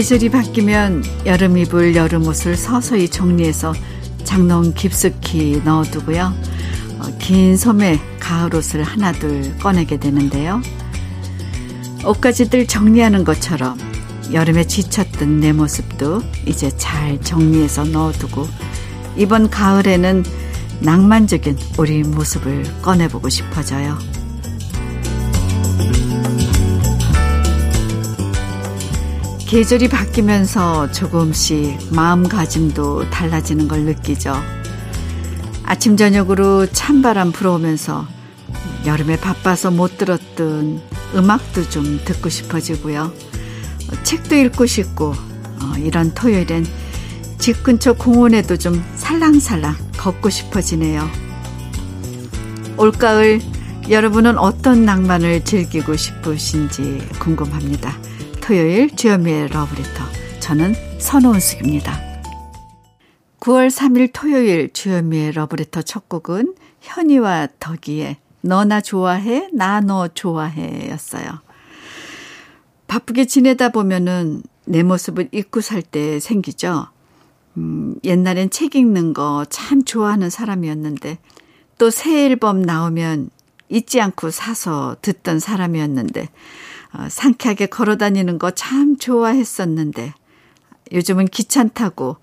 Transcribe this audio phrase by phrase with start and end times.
[0.00, 3.74] 계절이 바뀌면 여름 입을 여름 옷을 서서히 정리해서
[4.24, 6.32] 장롱 깊숙이 넣어두고요.
[7.00, 10.62] 어, 긴 소매 가을 옷을 하나둘 꺼내게 되는데요.
[12.02, 13.76] 옷가지들 정리하는 것처럼
[14.32, 18.48] 여름에 지쳤던 내 모습도 이제 잘 정리해서 넣어두고
[19.18, 20.24] 이번 가을에는
[20.80, 23.98] 낭만적인 우리 모습을 꺼내보고 싶어져요.
[29.50, 34.32] 계절이 바뀌면서 조금씩 마음가짐도 달라지는 걸 느끼죠.
[35.64, 38.06] 아침 저녁으로 찬바람 불어오면서
[38.86, 40.80] 여름에 바빠서 못 들었던
[41.16, 43.12] 음악도 좀 듣고 싶어지고요.
[44.04, 46.64] 책도 읽고 싶고 어, 이런 토요일엔
[47.38, 51.10] 집 근처 공원에도 좀 살랑살랑 걷고 싶어지네요.
[52.76, 53.40] 올가을
[53.88, 58.09] 여러분은 어떤 낭만을 즐기고 싶으신지 궁금합니다.
[58.50, 60.02] 토요일 주현미의 러브레터.
[60.40, 61.96] 저는 선호은숙입니다.
[63.38, 71.26] 9월 3일 토요일 주현미의 러브레터 첫 곡은 현이와 덕이의 너나 좋아해, 나 너 좋아해 였어요.
[72.88, 76.88] 바쁘게 지내다 보면은 내 모습을 잊고 살 때 생기죠.
[77.56, 81.18] 음, 옛날엔 책 읽는 거 참 좋아하는 사람이었는데
[81.78, 83.30] 또 새 앨범 나오면
[83.68, 86.26] 잊지 않고 사서 듣던 사람이었는데 어,
[87.08, 90.14] 상쾌하게 걸어 다니는 거 참 좋아했었는데
[90.92, 92.16] 요즘은 귀찮다고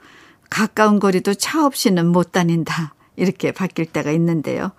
[0.50, 2.94] 가까운 거리도 차 없이는 못 다닌다.
[3.16, 4.72] 이렇게 바뀔 때가 있는데요.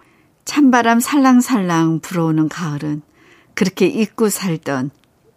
[0.44, 3.02] 찬바람 살랑살랑 불어오는 가을은
[3.54, 4.90] 그렇게 잊고 살던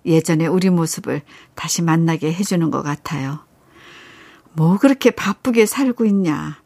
[0.05, 1.21] 예전의 우리 모습을
[1.55, 3.39] 다시 만나게 해주는 것 같아요.
[4.53, 6.61] 뭐 그렇게 바쁘게 살고 있냐.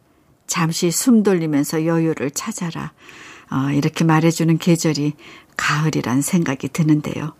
[0.47, 2.91] 잠시 숨 돌리면서 여유를 찾아라.
[3.51, 5.13] 어, 이렇게 말해주는 계절이
[5.57, 7.33] 가을이란 생각이 드는데요.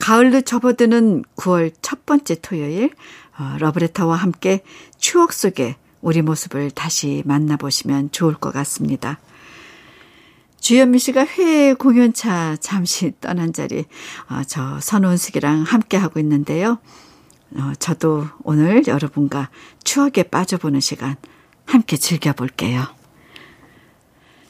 [0.00, 2.90] 가을로 접어드는 9월 첫 번째 토요일
[3.38, 4.62] 어, 러브레터와 함께
[4.98, 9.18] 추억 속에 우리 모습을 다시 만나보시면 좋을 것 같습니다.
[10.60, 13.84] 주현미 씨가 회의 공연차 잠시 떠난 자리
[14.28, 16.78] 어, 저 선원숙이랑 함께 하고 있는데요.
[17.54, 19.50] 어, 저도 오늘 여러분과
[19.84, 21.16] 추억에 빠져보는 시간
[21.64, 22.84] 함께 즐겨볼게요.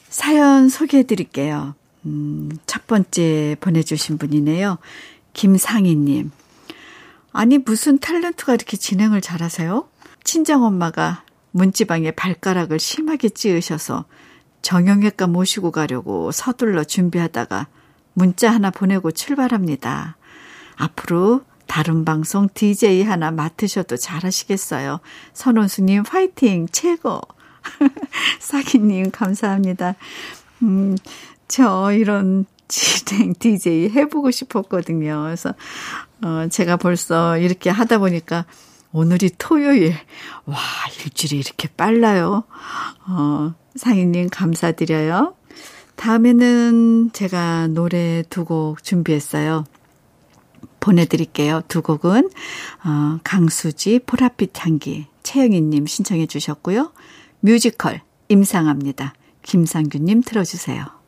[0.09, 1.75] 사연 소개해 드릴게요.
[2.05, 4.77] 음, 첫 번째 보내주신 분이네요.
[5.33, 6.31] 김상희님.
[7.31, 9.87] 아니, 무슨 탤런트가 이렇게 진행을 잘하세요?
[10.23, 14.05] 친정엄마가 문지방에 발가락을 심하게 찌으셔서
[14.61, 17.67] 정형외과 모시고 가려고 서둘러 준비하다가
[18.13, 20.17] 문자 하나 보내고 출발합니다.
[20.75, 24.99] 앞으로 다른 방송 DJ 하나 맡으셔도 잘하시겠어요.
[25.33, 27.21] 선원수님 화이팅 최고.
[28.39, 29.95] 사기님 감사합니다.
[30.63, 30.97] 음,
[31.47, 35.23] 저 이런 진행 DJ 해보고 싶었거든요.
[35.23, 35.53] 그래서
[36.23, 38.45] 어, 제가 벌써 이렇게 하다 보니까
[38.93, 39.95] 오늘이 토요일.
[40.45, 40.57] 와,
[41.03, 42.43] 일주일이 이렇게 빨라요.
[43.07, 45.35] 어, 상인님 감사드려요.
[45.95, 49.65] 다음에는 제가 노래 두 곡 준비했어요.
[50.79, 51.61] 보내드릴게요.
[51.67, 52.29] 두 곡은
[52.85, 56.91] 어, 강수지 보랏빛 향기 최영희님 신청해 주셨고요.
[57.41, 59.13] 뮤지컬 임상합니다.
[59.43, 60.98] 김상규님 틀어주세요.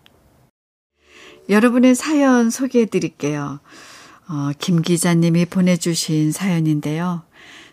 [1.52, 3.60] 여러분의 사연 소개해 드릴게요.
[4.30, 7.24] 어, 김 기자님이 보내주신 사연인데요.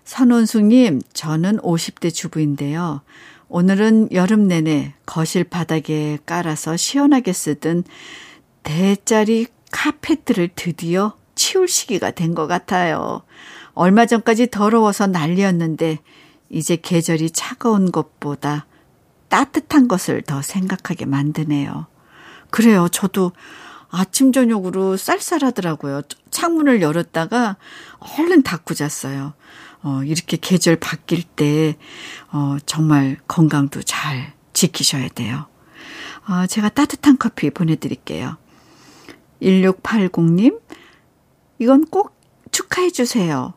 [0.04, 3.02] 선원숙님, 저는 50대 주부인데요.
[3.48, 7.84] 오늘은 여름 내내 거실 바닥에 깔아서 시원하게 쓰던
[8.64, 13.22] 대짜리 카페트를 드디어 치울 시기가 된 것 같아요.
[13.74, 16.00] 얼마 전까지 더러워서 난리였는데
[16.50, 18.66] 이제 계절이 차가운 것보다
[19.28, 21.86] 따뜻한 것을 더 생각하게 만드네요.
[22.50, 22.88] 그래요.
[22.90, 23.32] 저도
[23.90, 26.02] 아침 저녁으로 쌀쌀하더라고요.
[26.30, 27.56] 창문을 열었다가
[28.18, 29.34] 얼른 닫고 잤어요.
[29.82, 31.76] 어, 이렇게 계절 바뀔 때,
[32.32, 35.46] 어, 정말 건강도 잘 지키셔야 돼요.
[36.28, 38.36] 어, 제가 따뜻한 커피 보내드릴게요.
[39.40, 40.60] 1680님,
[41.58, 42.20] 이건 꼭
[42.50, 43.54] 축하해 주세요.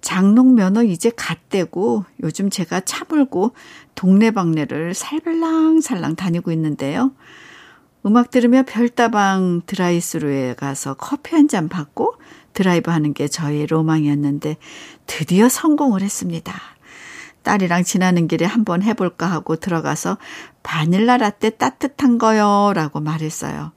[0.00, 3.54] 장롱 면허 이제 갓대고 요즘 제가 차 몰고
[3.94, 7.12] 동네방네를 살랑살랑 다니고 있는데요.
[8.08, 12.14] 음악 들으며 별다방 드라이스루에 가서 커피 한 잔 받고
[12.54, 14.56] 드라이브 하는 게 저의 로망이었는데
[15.06, 16.54] 드디어 성공을 했습니다.
[17.42, 20.16] 딸이랑 지나는 길에 한번 해볼까 하고 들어가서
[20.62, 23.72] 바닐라 라떼 따뜻한 거요 라고 말했어요.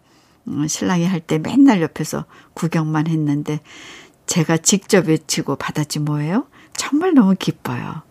[0.47, 3.59] 음, 신랑이 할 때 맨날 옆에서 구경만 했는데
[4.27, 6.47] 제가 직접 외치고 받았지 뭐예요?
[6.75, 8.01] 정말 너무 기뻐요.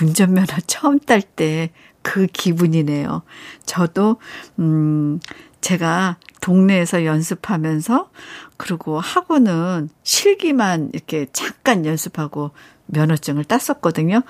[0.00, 1.72] 운전면허 처음 딸 때
[2.02, 3.22] 그 기분이네요.
[3.66, 4.16] 저도,
[4.58, 5.20] 음,
[5.60, 8.10] 제가 동네에서 연습하면서
[8.56, 12.52] 그리고 학원은 실기만 이렇게 잠깐 연습하고
[12.86, 14.22] 면허증을 땄었거든요.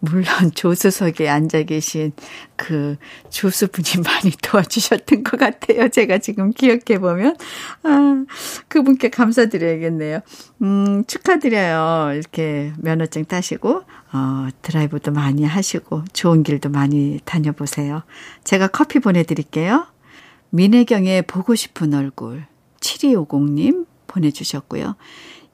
[0.00, 2.12] 물론 조수석에 앉아 계신
[2.56, 2.96] 그
[3.30, 5.88] 조수분이 많이 도와주셨던 것 같아요.
[5.88, 7.36] 제가 지금 기억해 보면.
[7.82, 8.24] 아,
[8.68, 10.20] 그분께 감사드려야겠네요.
[10.62, 12.14] 음, 축하드려요.
[12.14, 13.82] 이렇게 면허증 따시고,
[14.12, 18.02] 어, 드라이브도 많이 하시고, 좋은 길도 많이 다녀보세요.
[18.44, 19.86] 제가 커피 보내드릴게요.
[20.50, 22.44] 민혜경의 보고 싶은 얼굴,
[22.80, 24.96] 7250님 보내주셨고요.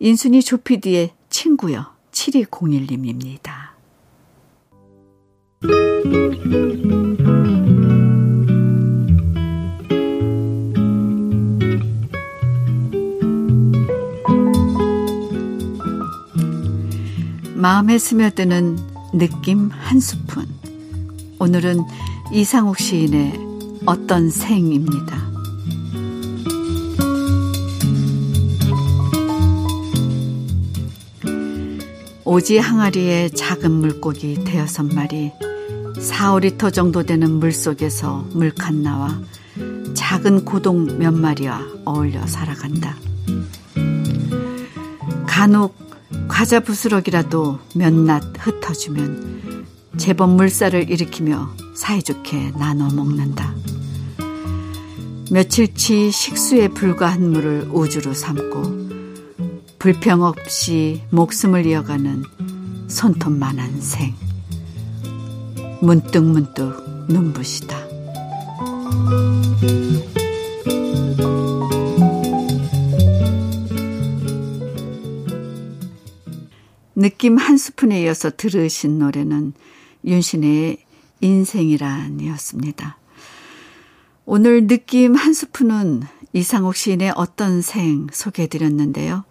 [0.01, 3.78] 인순이 조피디의 친구요, 7201님입니다.
[17.55, 18.79] 마음에 스며드는
[19.15, 20.47] 느낌 한 스푼.
[21.41, 21.81] 오늘은
[22.33, 23.41] 이상욱 시인의
[23.87, 25.29] 어떤 생입니다.
[32.25, 35.33] 오지 항아리에 작은 물고기 대여섯 마리
[36.01, 39.21] 4, 5리터 정도 되는 물 속에서 물칸 나와
[39.95, 42.97] 작은 고동 몇 마리와 어울려 살아간다.
[45.27, 45.77] 간혹
[46.29, 49.67] 과자 부스럭이라도 몇 낫 흩어주면
[49.97, 53.55] 제법 물살을 일으키며 사이좋게 나눠 먹는다.
[55.31, 58.89] 며칠치 식수에 불과한 물을 우주로 삼고
[59.79, 62.25] 불평 없이 목숨을 이어가는
[62.89, 64.28] 손톱만한 생.
[65.81, 67.79] 문득 문득 눈부시다.
[76.97, 79.53] 느낌 한 스푼에 이어서 들으신 노래는
[80.05, 80.79] 윤신의
[81.21, 82.99] 인생이란이었습니다.
[84.25, 86.03] 오늘 느낌 한 스푼은
[86.33, 89.25] 이상옥 시인의 어떤 생 소개해드렸는데요.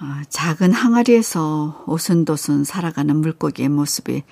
[0.00, 4.22] 어, 작은 항아리에서 오순도순 살아가는 물고기의 모습이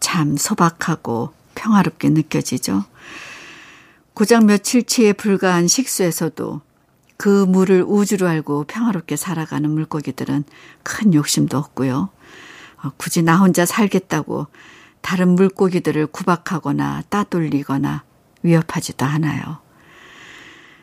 [0.00, 2.84] 참 소박하고 평화롭게 느껴지죠.
[4.14, 6.60] 고작 며칠치에 불과한 식수에서도
[7.16, 10.44] 그 물을 우주로 알고 평화롭게 살아가는 물고기들은
[10.82, 12.10] 큰 욕심도 없고요.
[12.82, 14.46] 어, 굳이 나 혼자 살겠다고
[15.00, 18.04] 다른 물고기들을 구박하거나 따돌리거나
[18.42, 19.58] 위협하지도 않아요.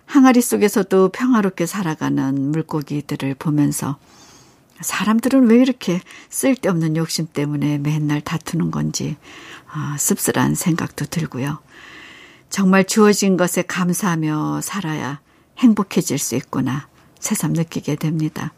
[0.06, 3.98] 항아리 속에서도 평화롭게 살아가는 물고기들을 보면서
[4.83, 9.18] 사람들은 왜 이렇게 쓸데없는 욕심 때문에 맨날 다투는 건지
[9.71, 11.59] 아, 씁쓸한 생각도 들고요.
[12.50, 15.19] 정말 주어진 것에 감사하며 살아야
[15.57, 16.88] 행복해질 수 있구나
[17.19, 18.53] 새삼 느끼게 됩니다.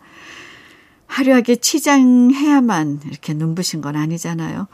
[1.07, 4.67] 화려하게 치장해야만 이렇게 눈부신 건 아니잖아요.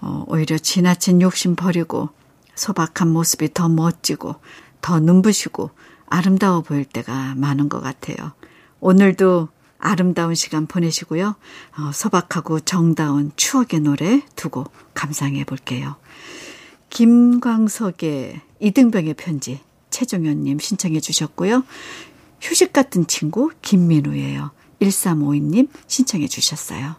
[0.00, 2.10] 어, 오히려 지나친 욕심 버리고
[2.54, 4.36] 소박한 모습이 더 멋지고
[4.80, 5.70] 더 눈부시고
[6.06, 8.32] 아름다워 보일 때가 많은 것 같아요.
[8.80, 9.48] 오늘도
[9.80, 11.34] 아름다운 시간 보내시고요.
[11.78, 15.96] 어, 소박하고 정다운 추억의 노래 두고 감상해 볼게요.
[16.90, 19.60] 김광석의 이등병의 편지
[19.90, 21.64] 최종현님 신청해 주셨고요.
[22.40, 24.50] 휴식 같은 친구 김민우예요.
[24.80, 26.96] 1352님 신청해 주셨어요.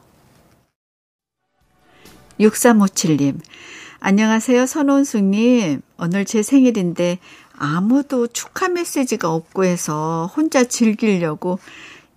[2.39, 3.39] 6357님
[3.99, 7.19] 안녕하세요 선원숙님 오늘 제 생일인데
[7.55, 11.59] 아무도 축하 메시지가 없고 해서 혼자 즐기려고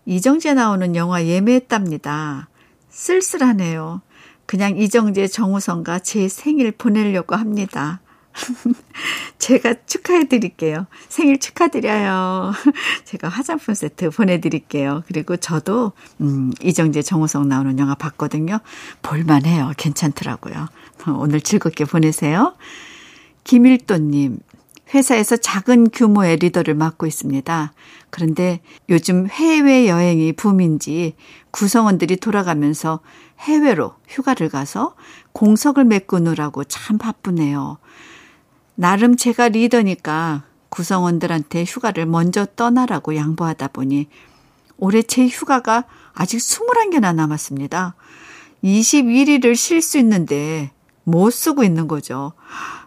[0.06, 2.48] 이정재 나오는 영화 예매했답니다.
[2.90, 4.02] 쓸쓸하네요.
[4.46, 8.00] 그냥 이정재 정우성과 제 생일 보내려고 합니다.
[9.38, 10.86] 제가 축하해 드릴게요.
[11.08, 12.52] 생일 축하드려요.
[13.04, 15.02] 제가 화장품 세트 보내드릴게요.
[15.06, 18.58] 그리고 저도, 음, 이정재 정우성 나오는 영화 봤거든요.
[19.02, 19.72] 볼만해요.
[19.76, 20.68] 괜찮더라고요.
[21.16, 22.54] 오늘 즐겁게 보내세요.
[23.44, 24.38] 김일도님,
[24.94, 27.72] 회사에서 작은 규모의 리더를 맡고 있습니다.
[28.14, 31.16] 그런데 요즘 해외 여행이 붐인지
[31.50, 33.00] 구성원들이 돌아가면서
[33.40, 34.94] 해외로 휴가를 가서
[35.32, 37.78] 공석을 메꾸느라고 참 바쁘네요.
[38.76, 44.06] 나름 제가 리더니까 구성원들한테 휴가를 먼저 떠나라고 양보하다 보니
[44.76, 47.96] 올해 제 휴가가 아직 21개나 남았습니다.
[48.62, 50.70] 21일을 쉴 수 있는데
[51.02, 52.32] 못 쓰고 있는 거죠.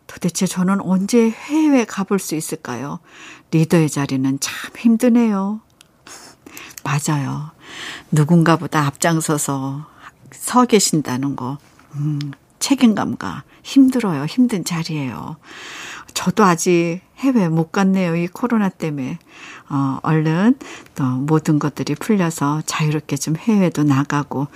[0.08, 3.00] 도대체 저는 언제 해외 가볼 수 있을까요?
[3.52, 5.62] 리더의 자리는 참 힘드네요.
[6.84, 7.52] 맞아요.
[8.12, 9.86] 누군가보다 앞장서서
[10.32, 11.58] 서 계신다는 거,
[11.96, 12.20] 음,
[12.60, 14.26] 책임감과 힘들어요.
[14.26, 15.38] 힘든 자리예요.
[16.14, 18.16] 저도 아직 해외 못 갔네요.
[18.16, 19.20] 이 코로나 때문에.
[19.70, 20.56] 어, 얼른
[20.96, 24.48] 또 모든 것들이 풀려서 자유롭게 좀 해외도 나가고,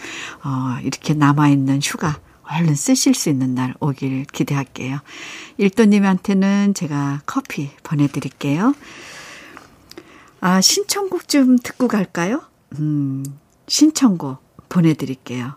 [0.44, 2.18] 어, 이렇게 남아있는 휴가
[2.52, 5.00] 얼른 쓰실 수 있는 날 오길 기대할게요.
[5.58, 8.74] 일도님한테는 제가 커피 보내드릴게요.
[10.42, 12.42] 아, 신청곡 좀 듣고 갈까요?
[12.80, 13.24] 음,
[13.68, 14.40] 신청곡
[14.70, 15.56] 보내드릴게요.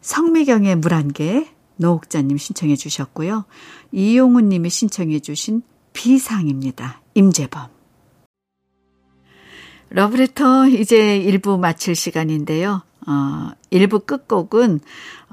[0.00, 3.44] 성미경의 물한 개, 노옥자님 신청해 주셨고요.
[3.92, 5.62] 이용훈 님이 신청해 주신
[5.92, 7.00] 비상입니다.
[7.14, 7.68] 임재범.
[9.90, 12.82] 러브레터 이제 1부 마칠 시간인데요.
[13.06, 14.80] 어, 1부 끝곡은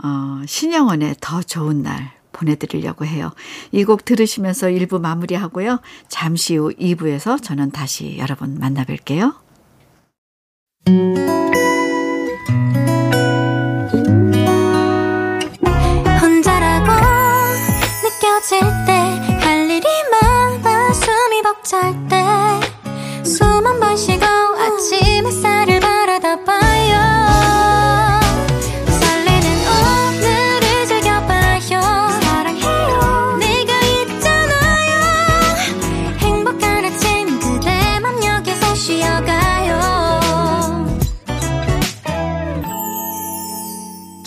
[0.04, 3.32] 어, 신영원의 더 좋은 날 보내드리려고 해요.
[3.72, 5.80] 이 곡 들으시면서 1부 마무리하고요.
[6.08, 9.34] 잠시 후 2부에서 저는 다시 여러분 만나 뵐게요.
[16.22, 16.92] 혼자라고
[18.04, 18.94] 느껴질 때
[19.42, 22.27] 할 일이 많아 숨이 벅찰 때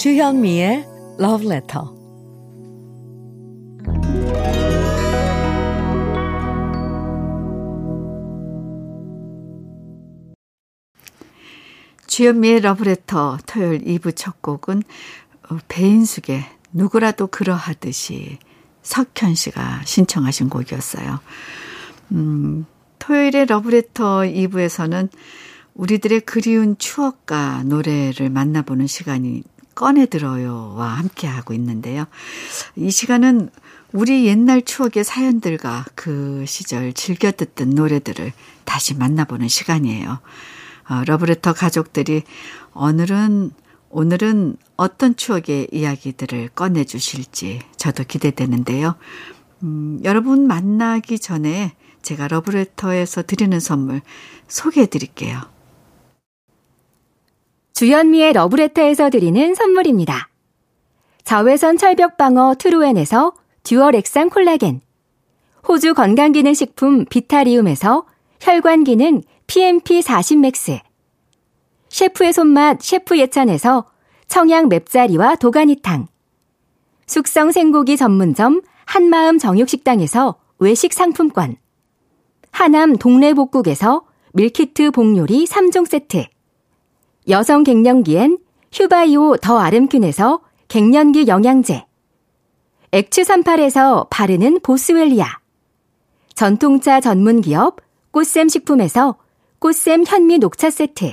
[0.01, 0.87] 주현미의
[1.21, 1.85] Love Letter.
[12.07, 14.83] 주현미의 러브레터 토요일 2부 첫 곡은
[15.51, 18.39] 어, 배인숙의 누구라도 그러하듯이
[18.81, 21.21] 석현 씨가 신청하신 곡이었어요.
[22.13, 22.65] 음,
[22.99, 25.11] 토요일의 러브레터 2부에서는
[25.75, 29.43] 우리들의 그리운 추억과 노래를 만나보는 시간이
[29.81, 32.05] 꺼내 들어요와 함께 하고 있는데요.
[32.77, 33.49] 이 시간은
[33.93, 38.31] 우리 옛날 추억의 사연들과 그 시절 즐겨 듣던 노래들을
[38.67, 40.19] 다시 만나보는 시간이에요.
[40.91, 42.25] 어, 러브레터 가족들이
[42.75, 43.53] 오늘은
[43.89, 48.97] 오늘은 어떤 추억의 이야기들을 꺼내 주실지 저도 기대되는데요.
[49.63, 54.03] 음, 여러분 만나기 전에 제가 러브레터에서 드리는 선물
[54.47, 55.41] 소개해 드릴게요.
[57.81, 60.29] 주현미의 러브레터에서 드리는 선물입니다.
[61.25, 63.33] 자외선 철벽 방어 트루엔에서
[63.63, 64.83] 듀얼 액상 콜라겐
[65.67, 68.05] 호주 건강기능식품 비타리움에서
[68.39, 70.79] 혈관기능 PMP40 맥스
[71.89, 73.87] 셰프의 손맛 셰프 예찬에서
[74.29, 76.07] 청양 맵자리와 도가니탕
[77.07, 81.57] 숙성 생고기 전문점 한마음 정육식당에서 외식 상품권
[82.51, 86.27] 하남 동래복국에서 밀키트 복요리 3종 세트
[87.31, 88.39] 여성 갱년기엔
[88.73, 91.87] 휴바이오 더 아름퀸에서 갱년기 영양제.
[92.91, 95.39] 액추 38에서 바르는 보스웰리아.
[96.35, 97.77] 전통차 전문기업
[98.11, 99.17] 꽃샘 식품에서
[99.61, 101.13] 꽃샘 현미 녹차 세트.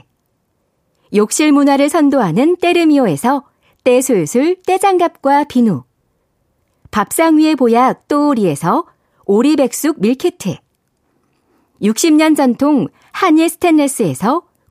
[1.13, 3.43] 욕실 문화를 선도하는 때르미오에서
[3.83, 5.83] 때술술 때장갑과 비누.
[6.89, 8.85] 밥상 위의 보약 또오리에서
[9.25, 10.55] 오리백숙 밀키트.
[11.83, 14.46] 60년 전통 한일 스텐레스에서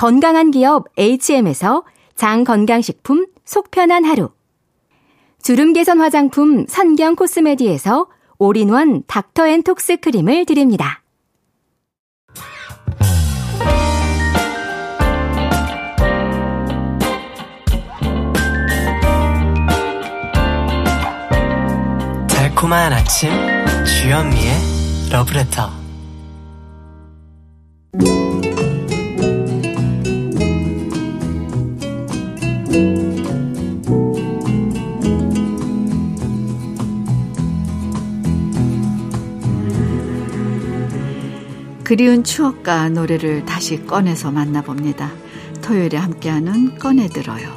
[0.00, 1.84] 건강한 기업 HM에서
[2.16, 4.30] 장건강식품 속편한 하루.
[5.42, 8.06] 주름 개선 화장품 선경 코스메디에서
[8.38, 11.02] 올인원 닥터 앤 톡스 크림을 드립니다.
[22.26, 23.28] 달콤한 아침
[23.84, 25.79] 주현미의 러브레터
[41.90, 45.10] 그리운 추억과 노래를 다시 꺼내서 만나봅니다.
[45.60, 47.48] 토요일에 함께하는 꺼내들어요.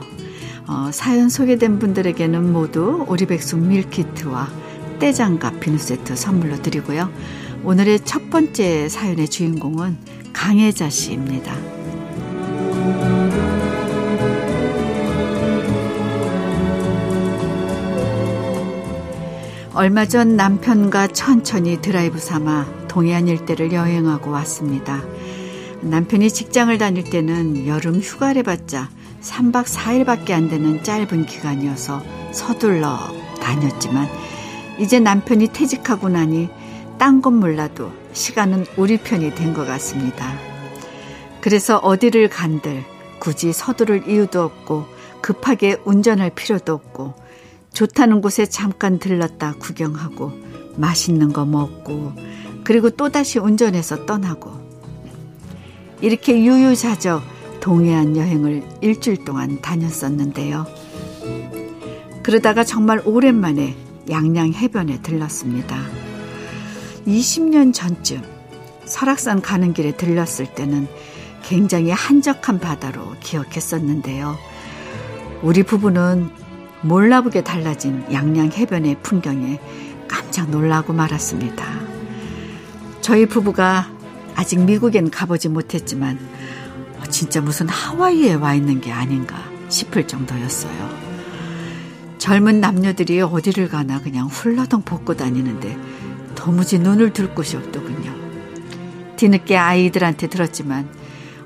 [0.66, 4.50] 어, 사연 소개된 분들에게는 모두 오리백숙 밀키트와
[4.98, 7.12] 떼장갑 비누 세트 선물로 드리고요.
[7.63, 9.98] 오늘의 첫 번째 사연의 주인공은
[10.34, 11.56] 강혜자 씨입니다.
[19.75, 25.02] 얼마 전 남편과 천천히 드라이브 삼아 동해안 일대를 여행하고 왔습니다.
[25.82, 33.00] 남편이 직장을 다닐 때는 여름 휴가를 받자 3박 4일밖에 안 되는 짧은 기간이어서 서둘러
[33.42, 34.08] 다녔지만
[34.78, 36.50] 이제 남편이 퇴직하고 나니
[37.00, 40.32] 딴 건 몰라도 시간은 우리 편이 된 것 같습니다.
[41.42, 42.84] 그래서 어디를 간들
[43.18, 44.86] 굳이 서두를 이유도 없고
[45.20, 47.16] 급하게 운전할 필요도 없고
[47.74, 50.32] 좋다는 곳에 잠깐 들렀다 구경하고
[50.78, 52.14] 맛있는 거 먹고
[52.63, 54.51] 그리고 또다시 운전해서 떠나고
[56.01, 57.22] 이렇게 유유자적
[57.60, 60.65] 동해안 여행을 일주일 동안 다녔었는데요.
[62.24, 63.75] 그러다가 정말 오랜만에
[64.10, 65.77] 양양 해변에 들렀습니다.
[67.08, 68.22] 20년 전쯤
[68.86, 70.88] 설악산 가는 길에 들렀을 때는
[71.41, 74.38] 굉장히 한적한 바다로 기억했었는데요.
[75.41, 76.29] 우리 부부는
[76.82, 79.60] 몰라보게 달라진 양양 해변의 풍경에
[80.08, 81.93] 깜짝 놀라고 말았습니다.
[83.04, 83.92] 저희 부부가
[84.34, 86.18] 아직 미국엔 가보지 못했지만
[87.00, 89.36] 어, 진짜 무슨 하와이에 와 있는 게 아닌가
[89.68, 90.90] 싶을 정도였어요.
[92.18, 95.78] 젊은 남녀들이 어디를 가나 그냥 훌러덩 벗고 다니는데
[96.34, 98.16] 도무지 눈을 둘 곳이 없더군요.
[99.18, 100.88] 뒤늦게 아이들한테 들었지만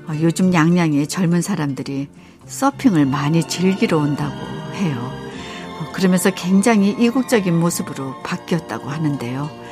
[0.06, 2.06] 어, 요즘 양양에 젊은 사람들이
[2.46, 4.36] 서핑을 많이 즐기러 온다고
[4.74, 4.96] 해요.
[5.80, 9.67] 어, 그러면서 굉장히 이국적인 모습으로 바뀌었다고 하는데요.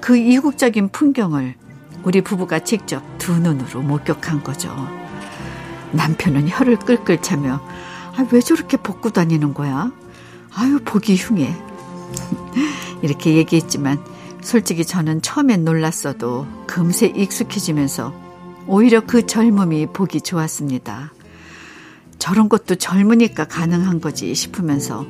[0.00, 1.54] 그 이국적인 풍경을
[2.02, 4.74] 우리 부부가 직접 두 눈으로 목격한 거죠.
[5.92, 7.60] 남편은 혀를 끌끌 차며
[8.16, 9.92] 아, 왜 저렇게 벗고 다니는 거야?
[10.54, 11.54] 아유, 보기 흉해.
[13.02, 14.02] 이렇게 얘기했지만
[14.40, 18.12] 솔직히 저는 처음엔 놀랐어도 금세 익숙해지면서
[18.66, 21.12] 오히려 그 젊음이 보기 좋았습니다.
[22.18, 25.06] 저런 것도 젊으니까 가능한 거지 싶으면서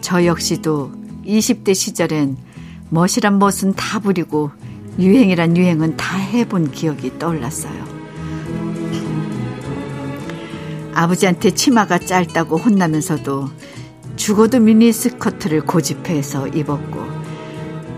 [0.00, 0.92] 저 역시도
[1.26, 2.36] 20대 시절엔
[2.90, 4.50] 멋이란 멋은 다 부리고
[4.98, 7.94] 유행이란 유행은 다 해본 기억이 떠올랐어요.
[10.94, 13.50] 아버지한테 치마가 짧다고 혼나면서도
[14.16, 17.04] 죽어도 미니스커트를 고집해서 입었고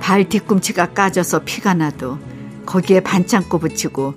[0.01, 2.19] 발 뒤꿈치가 까져서 피가 나도
[2.65, 4.15] 거기에 반창고 붙이고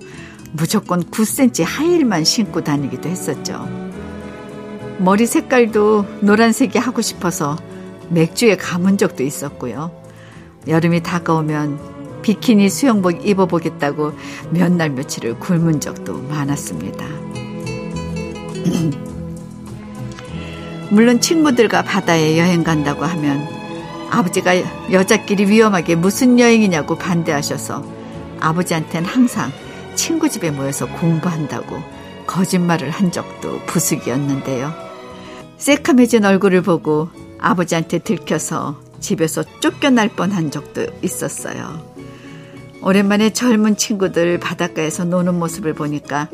[0.52, 3.68] 무조건 9cm 하일만 신고 다니기도 했었죠.
[4.98, 7.56] 머리 색깔도 노란색이 하고 싶어서
[8.08, 9.99] 맥주에 감은 적도 있었고요.
[10.66, 14.12] 여름이 다가오면 비키니 수영복 입어보겠다고
[14.50, 17.06] 몇 날 며칠을 굶은 적도 많았습니다.
[20.90, 23.46] 물론 친구들과 바다에 여행 간다고 하면
[24.10, 27.84] 아버지가 여자끼리 위험하게 무슨 여행이냐고 반대하셔서
[28.40, 29.52] 아버지한테는 항상
[29.94, 31.80] 친구 집에 모여서 공부한다고
[32.26, 34.72] 거짓말을 한 적도 부숙이었는데요.
[35.58, 41.84] 새카매진 얼굴을 보고 아버지한테 들켜서 집에서 쫓겨날 뻔한 적도 있었어요.
[42.82, 46.28] 오랜만에 젊은 친구들 바닷가에서 노는 모습을 보니까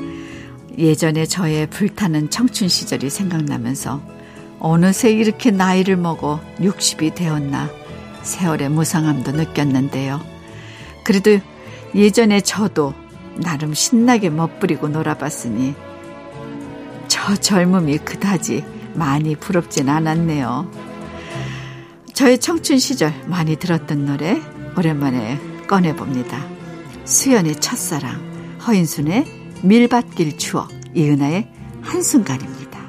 [0.78, 4.00] 예전에 저의 불타는 청춘 시절이 생각나면서
[4.58, 7.70] 어느새 이렇게 나이를 먹어 60이 되었나
[8.22, 10.20] 세월의 무상함도 느꼈는데요.
[11.04, 11.38] 그래도
[11.94, 12.94] 예전에 저도
[13.36, 15.74] 나름 신나게 멋부리고 놀아봤으니
[17.08, 20.85] 저 젊음이 그다지 많이 부럽진 않았네요.
[22.16, 24.40] 저의 청춘 시절 많이 들었던 노래
[24.74, 26.46] 오랜만에 꺼내봅니다.
[27.04, 29.26] 수연의 첫사랑, 허인순의
[29.62, 31.46] 밀밭길 추억, 이은하의
[31.82, 32.80] 한순간입니다.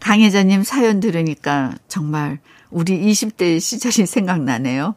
[0.00, 2.38] 강혜자님 사연 들으니까 정말
[2.70, 4.94] 우리 20대 시절이 생각나네요.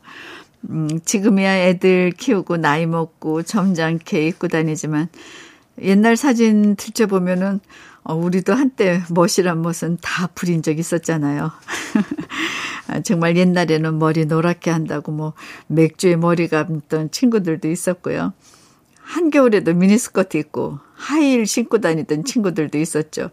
[0.69, 5.09] 음, 지금이야 애들 키우고 나이 먹고 점잖게 입고 다니지만
[5.81, 7.59] 옛날 사진 들춰보면은
[8.03, 11.51] 어, 우리도 한때 멋이란 멋은 다 부린 적 있었잖아요.
[12.87, 15.33] 아, 정말 옛날에는 머리 노랗게 한다고 뭐
[15.67, 18.33] 맥주에 머리 감던 친구들도 있었고요.
[19.01, 23.31] 한겨울에도 미니스커트 입고 하이힐 신고 다니던 친구들도 있었죠.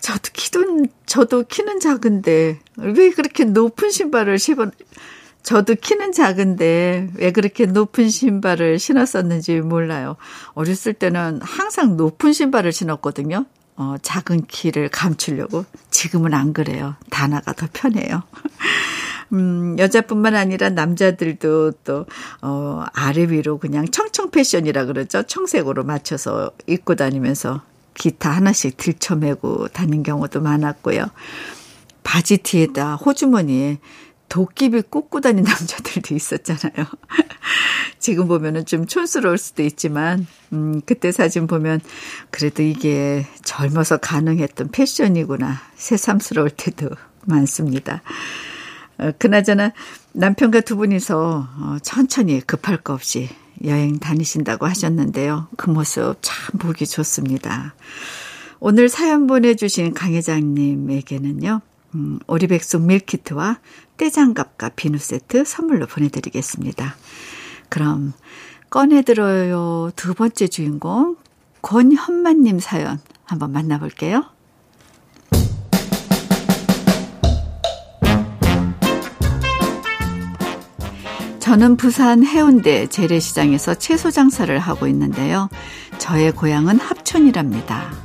[0.00, 4.70] 저도 키도, 저도 키는 작은데 왜 그렇게 높은 신발을 신어,
[5.42, 10.16] 저도 키는 작은데 왜 그렇게 높은 신발을 신었었는지 몰라요.
[10.54, 13.46] 어렸을 때는 항상 높은 신발을 신었거든요.
[13.76, 15.64] 어, 작은 키를 감추려고.
[16.04, 16.96] 지금은 안 그래요.
[17.08, 18.22] 단아가 더 편해요.
[19.32, 22.04] 음, 여자뿐만 아니라 남자들도 또,
[22.42, 25.22] 어, 아래 위로 그냥 청청 패션이라 그러죠.
[25.22, 27.62] 청색으로 맞춰서 입고 다니면서
[27.94, 31.06] 기타 하나씩 들쳐매고 다닌 경우도 많았고요.
[32.02, 33.78] 바지 뒤에다 호주머니에
[34.34, 36.86] 도끼비 꽂고 다닌 남자들도 있었잖아요.
[38.00, 41.80] 지금 보면은 좀 촌스러울 수도 있지만, 음, 그때 사진 보면
[42.32, 45.60] 그래도 이게 젊어서 가능했던 패션이구나.
[45.76, 46.90] 새삼스러울 때도
[47.26, 48.02] 많습니다.
[48.98, 49.72] 어, 그나저나
[50.14, 53.28] 남편과 두 분이서 어, 천천히 급할 거 없이
[53.64, 55.46] 여행 다니신다고 하셨는데요.
[55.56, 57.76] 그 모습 참 보기 좋습니다.
[58.58, 61.60] 오늘 사연 보내주신 강 회장님에게는요,
[61.94, 63.58] 음, 오리백숙 밀키트와
[63.96, 66.96] 떼장갑과 비누 세트 선물로 보내드리겠습니다.
[67.68, 68.12] 그럼
[68.70, 71.16] 꺼내들어요 두 번째 주인공
[71.62, 74.24] 권현만님 사연 한번 만나볼게요.
[81.38, 85.48] 저는 부산 해운대 재래시장에서 채소 장사를 하고 있는데요.
[85.98, 88.03] 저의 고향은 합천이랍니다.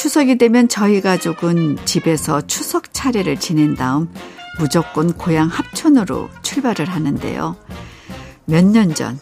[0.00, 4.08] 추석이 되면 저희 가족은 집에서 추석 차례를 지낸 다음
[4.58, 7.54] 무조건 고향 합천으로 출발을 하는데요.
[8.46, 9.20] 몇 년 전,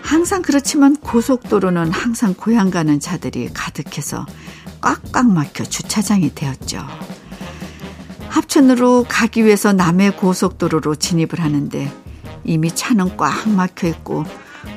[0.00, 4.24] 항상 그렇지만 고속도로는 항상 고향 가는 차들이 가득해서
[4.80, 6.78] 꽉꽉 막혀 주차장이 되었죠.
[8.30, 11.92] 합천으로 가기 위해서 남해 고속도로로 진입을 하는데
[12.42, 14.24] 이미 차는 꽉 막혀 있고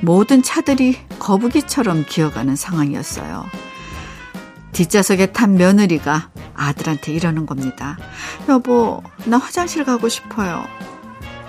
[0.01, 3.68] 모든 차들이 거북이처럼 기어가는 상황이었어요.
[4.73, 7.97] 뒷좌석에 탄 며느리가 아들한테 이러는 겁니다.
[8.47, 10.63] 여보, 나 화장실 가고 싶어요.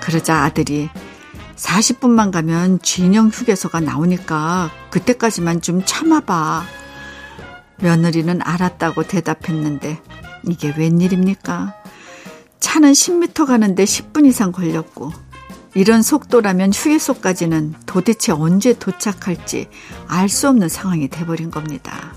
[0.01, 0.89] 그러자 아들이
[1.57, 6.65] 40분만 가면 진영 휴게소가 나오니까 그때까지만 좀 참아봐.
[7.83, 10.01] 며느리는 알았다고 대답했는데
[10.49, 11.75] 이게 웬일입니까?
[12.61, 15.13] 차는 10m 가는데 10분 이상 걸렸고
[15.75, 19.69] 이런 속도라면 휴게소까지는 도대체 언제 도착할지
[20.09, 22.13] 알 수 없는 상황이 돼버린 겁니다.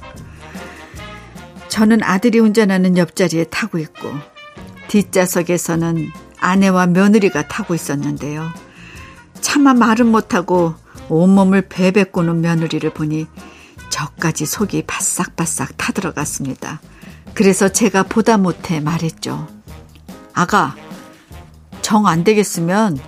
[1.73, 4.07] 저는 아들이 운전하는 옆자리에 타고 있고
[4.89, 6.07] 뒷좌석에서는
[6.39, 8.47] 아내와 며느리가 타고 있었는데요.
[9.41, 10.75] 차마 말은 못하고
[11.09, 13.25] 온몸을 베베꼬는 며느리를 보니
[13.89, 16.79] 저까지 속이 바싹바싹 타들어갔습니다.
[17.33, 19.47] 그래서 제가 보다 못해 말했죠.
[20.35, 20.75] 아가,
[21.81, 22.99] 정 안 되겠으면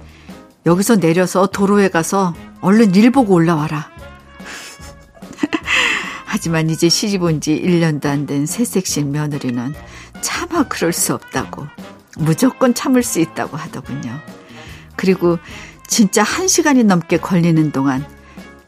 [0.65, 3.94] 여기서 내려서 도로에 가서 얼른 일 보고 올라와라.
[6.35, 9.73] 하지만 이제 시집 온 지 1년도 안 된 새색신 며느리는
[10.19, 11.65] 차마 그럴 수 없다고
[12.17, 14.19] 무조건 참을 수 있다고 하더군요.
[14.97, 15.39] 그리고
[15.87, 18.05] 진짜 한 시간이 넘게 걸리는 동안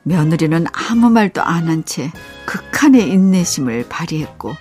[0.03, 2.10] 며느리는 아무 말도 안 한 채
[2.45, 4.56] 극한의 인내심을 발휘했고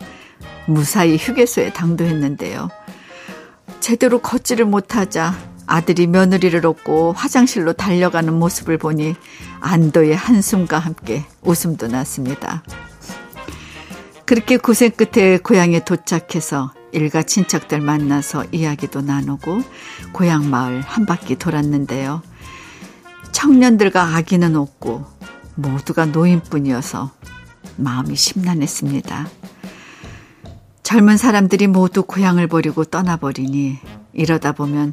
[0.66, 2.70] 무사히 휴게소에 당도했는데요.
[3.78, 5.32] 제대로 걷지를 못하자
[5.68, 9.14] 아들이 며느리를 얻고 화장실로 달려가는 모습을 보니
[9.60, 12.64] 안도의 한숨과 함께 웃음도 났습니다.
[14.26, 19.62] 그렇게 고생 끝에 고향에 도착해서 일가 친척들 만나서 이야기도 나누고
[20.12, 22.22] 고향 마을 한 바퀴 돌았는데요.
[23.30, 25.04] 청년들과 아기는 없고
[25.54, 27.12] 모두가 노인뿐이어서
[27.76, 29.28] 마음이 심란했습니다.
[30.82, 33.78] 젊은 사람들이 모두 고향을 버리고 떠나버리니
[34.12, 34.92] 이러다 보면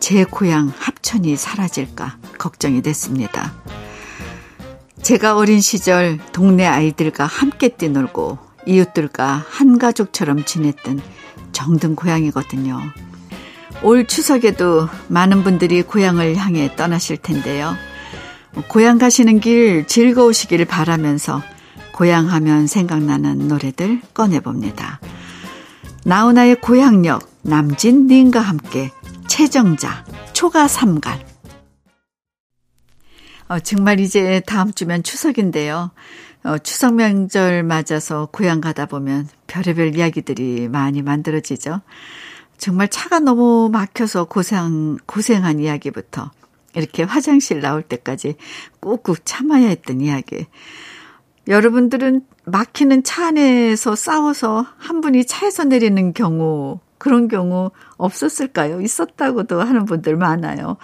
[0.00, 3.52] 제 고향 합천이 사라질까 걱정이 됐습니다.
[5.02, 11.00] 제가 어린 시절 동네 아이들과 함께 뛰놀고 이웃들과 한 가족처럼 지냈던
[11.52, 12.80] 정든 고향이거든요.
[13.82, 17.74] 올 추석에도 많은 분들이 고향을 향해 떠나실 텐데요.
[18.68, 21.42] 고향 가시는 길 즐거우시길 바라면서
[21.92, 25.00] 고향 하면 생각나는 노래들 꺼내봅니다.
[26.04, 28.90] 나훈아의 고향역 남진 님과 함께
[29.28, 31.20] 최정자, 초가 삼간.
[33.48, 35.90] 어, 정말 이제 다음 주면 추석인데요.
[36.44, 41.80] 어, 추석 명절 맞아서 고향 가다 보면 별의별 이야기들이 많이 만들어지죠.
[42.58, 46.30] 정말 차가 너무 막혀서 고생, 고생한 이야기부터
[46.74, 48.36] 이렇게 화장실 나올 때까지
[48.80, 50.46] 꾹꾹 참아야 했던 이야기.
[51.48, 58.80] 여러분들은 막히는 차 안에서 싸워서 한 분이 차에서 내리는 경우 그런 경우 없었을까요?
[58.80, 60.76] 있었다고도 하는 분들 많아요.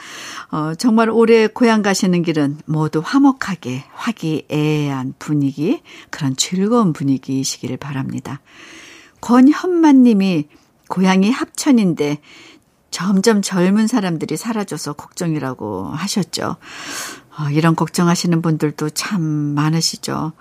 [0.51, 8.41] 어, 정말 올해 고향 가시는 길은 모두 화목하게 화기애애한 분위기, 그런 즐거운 분위기이시기를 바랍니다.
[9.21, 10.49] 권현만 님이
[10.89, 12.19] 고향이 합천인데
[12.91, 16.57] 점점 젊은 사람들이 사라져서 걱정이라고 하셨죠.
[17.39, 20.33] 어, 이런 걱정하시는 분들도 참 많으시죠.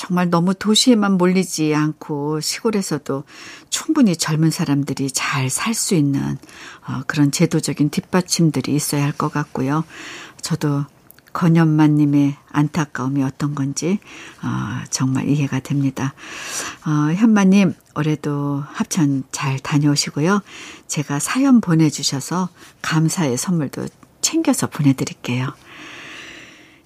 [0.00, 3.22] 정말 너무 도시에만 몰리지 않고 시골에서도
[3.68, 6.38] 충분히 젊은 사람들이 잘 살 수 있는
[6.88, 9.84] 어, 그런 제도적인 뒷받침들이 있어야 할 것 같고요.
[10.40, 10.86] 저도
[11.34, 13.98] 건현만님의 안타까움이 어떤 건지
[14.42, 16.14] 어, 정말 이해가 됩니다.
[16.86, 20.40] 어, 현마님 올해도 합천 잘 다녀오시고요.
[20.88, 22.48] 제가 사연 보내주셔서
[22.80, 23.86] 감사의 선물도
[24.22, 25.52] 챙겨서 보내드릴게요.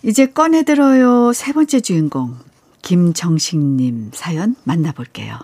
[0.03, 2.37] 이제 꺼내들어요 세 번째 주인공
[2.84, 5.38] 김정식님 사연 만나볼게요.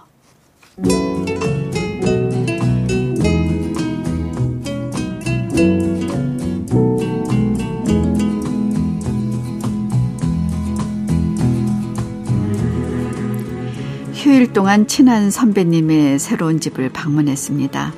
[14.12, 17.94] 휴일 동안 친한 선배님의 새로운 집을 방문했습니다.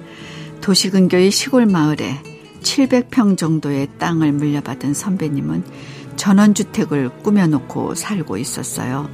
[0.60, 2.22] 도시 근교의 시골 마을에
[2.62, 5.64] 700평 정도의 땅을 물려받은 선배님은
[6.22, 9.10] 전원주택을 꾸며놓고 살고 있었어요.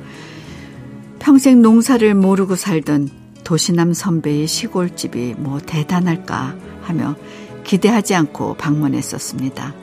[1.19, 3.09] 평생 농사를 모르고 살던
[3.45, 7.17] 도시남 선배의 시골집이 뭐 대단할까 하며
[7.65, 9.75] 기대하지 않고 방문했었습니다.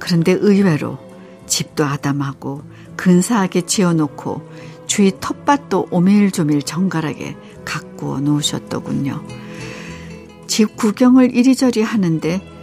[0.00, 0.98] 그런데 의외로
[1.46, 2.62] 집도 아담하고
[2.96, 4.42] 근사하게 지어놓고
[4.88, 9.24] 주위 텃밭도 오밀조밀 정갈하게 가꾸어 놓으셨더군요.
[10.48, 12.53] 집 구경을 이리저리 하는데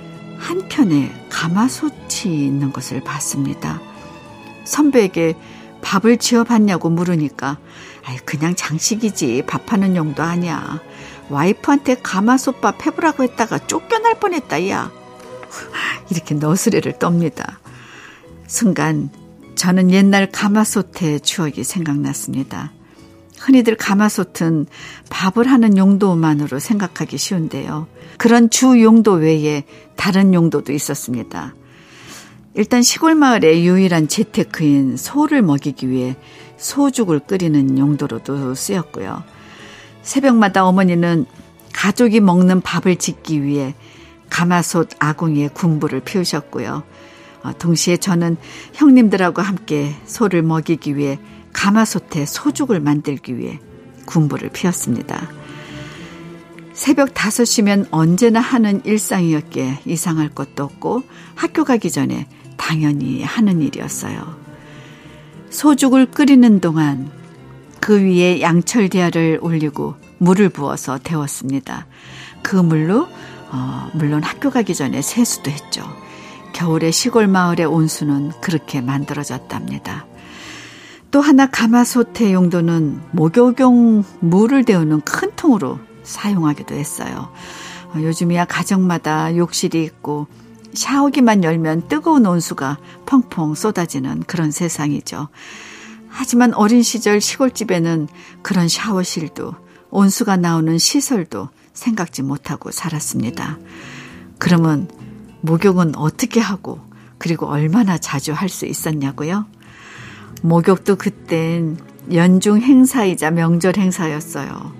[0.42, 3.80] 한편에 가마솥이 있는 것을 봤습니다.
[4.64, 5.36] 선배에게
[5.82, 7.60] 밥을 지어봤냐고 물으니까
[8.04, 10.82] 아이 그냥 장식이지 밥하는 용도 아니야.
[11.30, 14.92] 와이프한테 가마솥밥 해보라고 했다가 쫓겨날 뻔했다 야.
[16.10, 17.58] 이렇게 너스레를 떱니다.
[18.48, 19.10] 순간
[19.56, 22.72] 저는 옛날 가마솥의 추억이 생각났습니다.
[23.42, 24.68] 흔히들 가마솥은
[25.10, 27.88] 밥을 하는 용도만으로 생각하기 쉬운데요.
[28.18, 29.64] 그런 주 용도 외에
[29.96, 31.56] 다른 용도도 있었습니다.
[32.54, 36.16] 일단 시골 마을의 유일한 재테크인 소를 먹이기 위해
[36.58, 39.24] 소죽을 끓이는 용도로도 쓰였고요.
[40.04, 41.26] 새벽마다 어머니는
[41.74, 43.74] 가족이 먹는 밥을 짓기 위해
[44.30, 46.84] 가마솥 아궁이에 군부를 피우셨고요.
[47.44, 48.38] 어, 동시에 저는
[48.74, 51.20] 형님들하고 함께 소를 먹이기 위해
[51.54, 53.60] 가마솥에 소죽을 만들기 위해
[54.06, 55.30] 군부를 피웠습니다.
[56.74, 61.04] 새벽 5시면 언제나 하는 일상이었기에 이상할 것도 없고
[61.36, 64.40] 학교 가기 전에 당연히 하는 일이었어요.
[65.50, 67.12] 소죽을 끓이는 동안
[67.80, 71.88] 그 위에 양철대야를 올리고 물을 부어서 데웠습니다.
[72.42, 73.08] 그 물로
[73.52, 75.84] 어, 물론 학교 가기 전에 세수도 했죠.
[76.54, 80.06] 겨울의 시골 마을의 온수는 그렇게 만들어졌답니다.
[81.12, 87.30] 또 하나 가마솥의 용도는 목욕용 물을 데우는 큰 통으로 사용하기도 했어요.
[87.94, 90.28] 어, 요즘이야 가정마다 욕실이 있고
[90.74, 95.28] 샤워기만 열면 뜨거운 온수가 펑펑 쏟아지는 그런 세상이죠.
[96.08, 98.08] 하지만 어린 시절 시골집에는
[98.42, 99.54] 그런 샤워실도
[99.90, 103.60] 온수가 나오는 시설도 생각지 못하고 살았습니다.
[104.38, 104.90] 그러면
[105.42, 106.80] 목욕은 어떻게 하고
[107.18, 109.46] 그리고 얼마나 자주 할 수 있었냐고요?
[110.42, 111.78] 목욕도 그땐
[112.14, 114.74] 연중 행사이자 명절 행사였어요.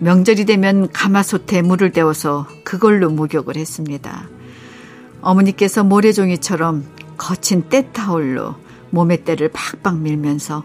[0.00, 4.28] 명절이 되면 가마솥에 물을 데워서 그걸로 목욕을 했습니다.
[5.20, 6.84] 어머니께서 모래종이처럼
[7.16, 8.54] 거친 때타올로
[8.90, 10.64] 몸의 때를 팍팍 밀면서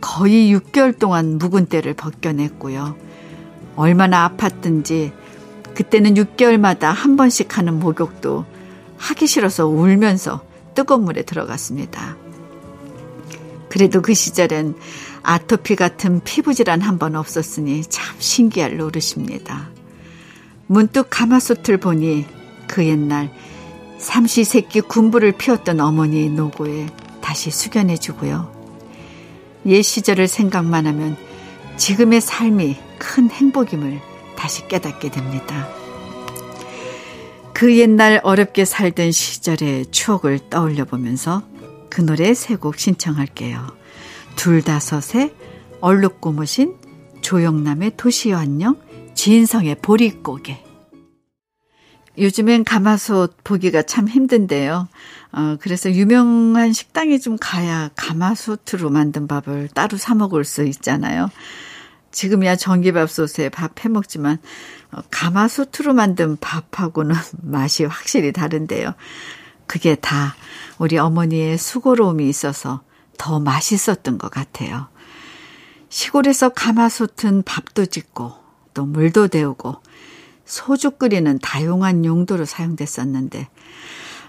[0.00, 2.96] 거의 6개월 동안 묵은 때를 벗겨냈고요.
[3.76, 5.12] 얼마나 아팠든지
[5.74, 8.44] 그때는 6개월마다 한 번씩 하는 목욕도
[8.96, 10.42] 하기 싫어서 울면서
[10.74, 12.16] 뜨거운 물에 들어갔습니다.
[13.76, 14.74] 그래도 그 시절엔
[15.22, 19.68] 아토피 같은 피부질환 한 번 없었으니 참 신기할 노릇입니다.
[20.66, 22.24] 문득 가마솥을 보니
[22.68, 23.30] 그 옛날
[23.98, 26.86] 삼시세끼 군부를 피웠던 어머니의 노고에
[27.20, 28.50] 다시 숙연해주고요.
[29.66, 31.14] 옛 시절을 생각만 하면
[31.76, 34.00] 지금의 삶이 큰 행복임을
[34.36, 35.68] 다시 깨닫게 됩니다.
[37.52, 41.42] 그 옛날 어렵게 살던 시절의 추억을 떠올려 보면서
[41.96, 43.74] 그 노래 세 곡 신청할게요.
[44.36, 45.34] 둘다섯의
[45.80, 46.74] 얼룩 고무신,
[47.22, 48.78] 조영남의 도시여 안녕,
[49.14, 50.62] 진성의 보릿고개.
[52.18, 54.88] 요즘엔 가마솥 보기가 참 힘든데요.
[55.32, 61.30] 어, 그래서 유명한 식당에 좀 가야 가마솥으로 만든 밥을 따로 사 먹을 수 있잖아요.
[62.10, 64.36] 지금이야 전기밥솥에 밥 해 먹지만
[64.92, 68.92] 어, 가마솥으로 만든 밥하고는 맛이 확실히 다른데요.
[69.66, 70.36] 그게 다
[70.78, 72.82] 우리 어머니의 수고로움이 있어서
[73.18, 74.88] 더 맛있었던 것 같아요.
[75.88, 78.32] 시골에서 가마솥은 밥도 짓고
[78.74, 79.76] 또 물도 데우고
[80.44, 83.48] 소주 끓이는 다용한 용도로 사용됐었는데,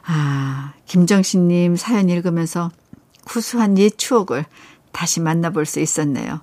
[0.05, 2.71] 아, 김정신 님 사연 읽으면서
[3.25, 4.45] 구수한 옛 추억을
[4.91, 6.41] 다시 만나볼 수 있었네요.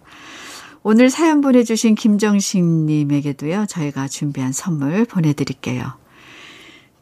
[0.83, 5.95] 오늘 사연 보내주신 김정식 님에게도요, 저희가 준비한 선물 보내드릴게요.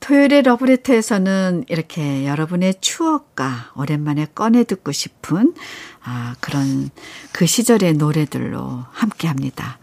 [0.03, 5.55] 토요일의 러브레터에서는 이렇게 여러분의 추억과 오랜만에 꺼내 듣고 싶은
[6.03, 6.91] 아, 그런
[7.31, 9.79] 그 시절의 노래들로 함께 합니다.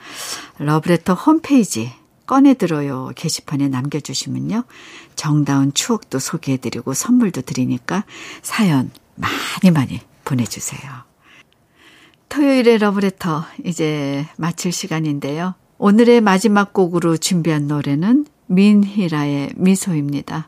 [0.58, 1.94] 러브레터 홈페이지
[2.26, 4.66] 꺼내 들어요 게시판에 남겨주시면요.
[5.16, 8.04] 정다운 추억도 소개해드리고 선물도 드리니까
[8.42, 10.82] 사연 많이 많이 보내주세요.
[12.28, 15.56] 토요일의 러브레터 이제 마칠 시간인데요.
[15.78, 20.48] 오늘의 마지막 곡으로 준비한 노래는 민희라의 미소입니다.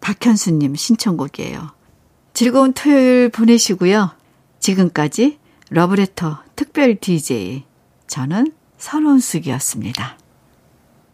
[0.00, 1.70] 박현수님 신청곡이에요.
[2.34, 4.10] 즐거운 토요일 보내시고요.
[4.60, 5.38] 지금까지
[5.70, 7.64] 러브레터 특별 DJ
[8.06, 10.21] 저는 선원숙이었습니다.